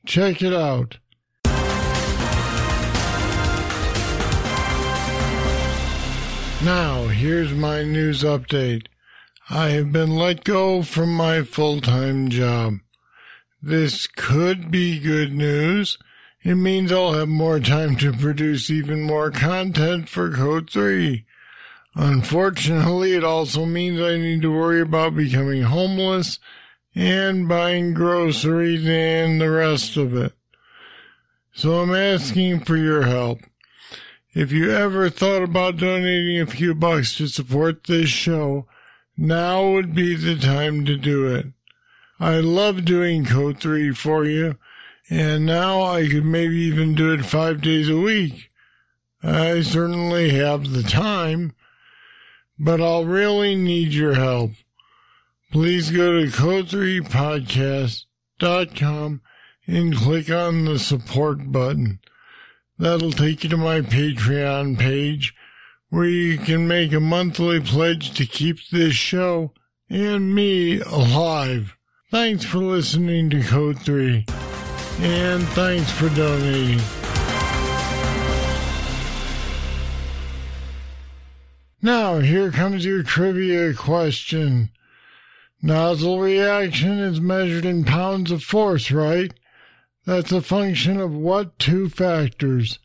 Check 0.06 0.44
it 0.44 0.54
out. 0.54 1.00
Now, 6.64 7.08
here's 7.08 7.52
my 7.52 7.82
news 7.82 8.22
update. 8.22 8.86
I 9.50 9.70
have 9.70 9.92
been 9.92 10.16
let 10.16 10.44
go 10.44 10.84
from 10.84 11.16
my 11.16 11.42
full-time 11.42 12.30
job. 12.30 12.76
This 13.60 14.06
could 14.06 14.70
be 14.70 15.00
good 15.00 15.34
news. 15.34 15.98
It 16.48 16.56
means 16.56 16.94
I'll 16.94 17.12
have 17.12 17.28
more 17.28 17.60
time 17.60 17.98
to 17.98 18.14
produce 18.14 18.70
even 18.70 19.04
more 19.04 19.32
content 19.32 20.08
for 20.08 20.32
Code 20.32 20.70
3. 20.70 21.26
Unfortunately, 21.94 23.16
it 23.16 23.24
also 23.26 23.66
means 23.66 24.00
I 24.00 24.16
need 24.16 24.44
to 24.44 24.54
worry 24.54 24.80
about 24.80 25.14
becoming 25.14 25.64
homeless 25.64 26.40
and 26.96 27.50
buying 27.50 27.94
groceries 27.94 28.88
and 28.88 29.42
the 29.42 29.52
rest 29.52 29.98
of 29.98 30.16
it. 30.16 30.32
So 31.52 31.82
I'm 31.82 31.94
asking 31.94 32.62
for 32.62 32.78
your 32.78 33.04
help. 33.04 33.40
If 34.34 34.54
you 34.54 34.72
ever 34.72 35.10
thought 35.10 35.44
about 35.44 35.76
donating 35.76 36.40
a 36.40 36.46
few 36.46 36.74
bucks 36.74 37.18
to 37.18 37.28
support 37.28 37.84
this 37.84 38.08
show, 38.08 38.68
now 39.18 39.70
would 39.70 39.94
be 39.94 40.16
the 40.16 40.38
time 40.38 40.86
to 40.86 40.96
do 40.96 41.28
it. 41.28 41.48
I 42.22 42.36
love 42.36 42.86
doing 42.86 43.26
Code 43.26 43.60
3 43.60 43.92
for 43.92 44.24
you, 44.24 44.56
and 45.10 45.46
now 45.46 45.84
I 45.84 46.08
could 46.08 46.26
maybe 46.26 46.58
even 46.58 46.96
do 46.96 47.14
it 47.14 47.26
five 47.26 47.62
days 47.62 47.88
a 47.90 47.98
week. 47.98 48.50
I 49.24 49.62
certainly 49.62 50.32
have 50.32 50.72
the 50.72 50.84
time, 50.84 51.54
but 52.60 52.82
I'll 52.82 53.06
really 53.06 53.56
need 53.56 53.94
your 53.94 54.16
help. 54.16 54.52
Please 55.52 55.92
go 55.92 56.20
to 56.20 56.28
code3podcast.com 56.28 59.22
and 59.66 59.96
click 59.96 60.30
on 60.30 60.66
the 60.66 60.78
support 60.78 61.52
button. 61.52 62.00
That'll 62.78 63.12
take 63.12 63.44
you 63.44 63.50
to 63.50 63.58
my 63.58 63.82
Patreon 63.82 64.78
page 64.78 65.34
where 65.90 66.06
you 66.06 66.38
can 66.38 66.68
make 66.68 66.92
a 66.92 67.00
monthly 67.00 67.62
pledge 67.62 68.14
to 68.16 68.26
keep 68.26 68.58
this 68.72 68.94
show 68.94 69.54
and 69.90 70.36
me 70.36 70.82
alive. 70.82 71.78
Thanks 72.12 72.44
for 72.46 72.60
listening 72.60 73.32
to 73.32 73.42
Code 73.42 73.80
3 73.80 74.26
and 75.00 75.44
thanks 75.50 75.92
for 75.92 76.10
donating. 76.10 76.80
Now, 81.82 82.20
here 82.20 82.52
comes 82.52 82.84
your 82.84 83.04
trivia 83.04 83.74
question. 83.74 84.72
Nozzle 85.62 86.20
reaction 86.20 87.00
is 87.00 87.22
measured 87.22 87.66
in 87.66 87.84
pounds 87.84 88.32
of 88.32 88.44
force, 88.44 88.92
right? 88.92 89.34
That's 90.06 90.32
a 90.32 90.42
function 90.42 91.00
of 91.00 91.14
what 91.14 91.60
two 91.60 91.90
factors? 91.90 92.80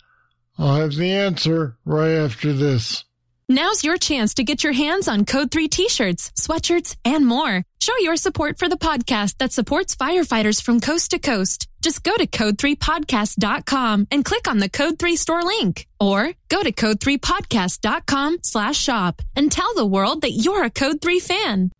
I'll 0.58 0.76
have 0.76 0.94
the 0.94 1.10
answer 1.10 1.76
right 1.84 2.12
after 2.12 2.52
this. 2.52 3.04
Now's 3.52 3.84
your 3.84 3.98
chance 3.98 4.32
to 4.36 4.44
get 4.44 4.64
your 4.64 4.72
hands 4.72 5.08
on 5.08 5.26
Code 5.26 5.50
3 5.50 5.68
t-shirts, 5.68 6.32
sweatshirts, 6.40 6.96
and 7.04 7.26
more. 7.26 7.62
Show 7.82 7.92
your 7.98 8.16
support 8.16 8.58
for 8.58 8.66
the 8.66 8.78
podcast 8.78 9.36
that 9.36 9.52
supports 9.52 9.94
firefighters 9.94 10.62
from 10.62 10.80
coast 10.80 11.10
to 11.10 11.18
coast. 11.18 11.68
Just 11.82 12.02
go 12.02 12.16
to 12.16 12.26
code3podcast.com 12.26 14.08
and 14.10 14.24
click 14.24 14.48
on 14.48 14.56
the 14.56 14.70
Code 14.70 14.98
3 14.98 15.16
store 15.16 15.42
link. 15.42 15.86
Or 16.00 16.32
go 16.48 16.62
to 16.62 16.72
code3podcast.com 16.72 18.38
slash 18.42 18.78
shop 18.78 19.20
and 19.36 19.52
tell 19.52 19.74
the 19.74 19.84
world 19.84 20.22
that 20.22 20.30
you're 20.30 20.64
a 20.64 20.70
Code 20.70 21.02
3 21.02 21.20
fan. 21.20 21.72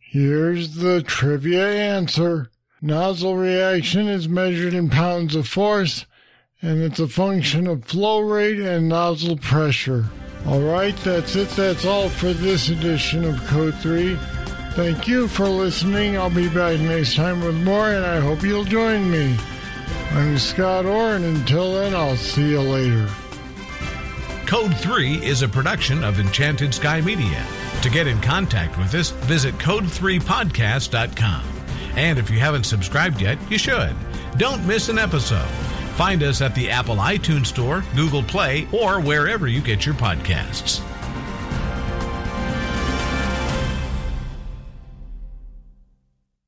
Here's 0.00 0.74
the 0.74 1.04
trivia 1.04 1.68
answer. 1.68 2.50
Nozzle 2.80 3.36
reaction 3.36 4.08
is 4.08 4.28
measured 4.28 4.74
in 4.74 4.90
pounds 4.90 5.36
of 5.36 5.46
force, 5.46 6.04
and 6.60 6.82
it's 6.82 6.98
a 6.98 7.06
function 7.06 7.68
of 7.68 7.84
flow 7.84 8.18
rate 8.18 8.58
and 8.58 8.88
nozzle 8.88 9.36
pressure. 9.36 10.06
All 10.46 10.60
right, 10.60 10.96
that's 10.98 11.36
it. 11.36 11.48
That's 11.50 11.84
all 11.84 12.08
for 12.08 12.32
this 12.32 12.68
edition 12.68 13.24
of 13.24 13.38
Code 13.46 13.74
3. 13.76 14.16
Thank 14.72 15.06
you 15.06 15.28
for 15.28 15.46
listening. 15.48 16.16
I'll 16.16 16.30
be 16.30 16.48
back 16.48 16.80
next 16.80 17.14
time 17.14 17.42
with 17.42 17.62
more, 17.62 17.90
and 17.90 18.04
I 18.04 18.20
hope 18.20 18.42
you'll 18.42 18.64
join 18.64 19.10
me. 19.10 19.36
I'm 20.12 20.38
Scott 20.38 20.84
Orr, 20.84 21.14
and 21.14 21.24
until 21.24 21.74
then, 21.74 21.94
I'll 21.94 22.16
see 22.16 22.50
you 22.50 22.60
later. 22.60 23.08
Code 24.46 24.76
3 24.76 25.24
is 25.24 25.42
a 25.42 25.48
production 25.48 26.02
of 26.04 26.18
Enchanted 26.18 26.74
Sky 26.74 27.00
Media. 27.00 27.46
To 27.82 27.90
get 27.90 28.06
in 28.06 28.20
contact 28.20 28.76
with 28.78 28.92
us, 28.94 29.10
visit 29.10 29.54
code3podcast.com. 29.56 31.44
And 31.96 32.18
if 32.18 32.30
you 32.30 32.38
haven't 32.38 32.64
subscribed 32.64 33.20
yet, 33.20 33.38
you 33.50 33.58
should. 33.58 33.94
Don't 34.38 34.66
miss 34.66 34.88
an 34.88 34.98
episode. 34.98 35.48
Find 35.92 36.22
us 36.22 36.40
at 36.40 36.54
the 36.54 36.70
Apple 36.70 36.96
iTunes 36.96 37.46
Store, 37.46 37.84
Google 37.94 38.22
Play, 38.22 38.66
or 38.72 39.00
wherever 39.00 39.46
you 39.46 39.60
get 39.60 39.84
your 39.84 39.94
podcasts. 39.94 40.80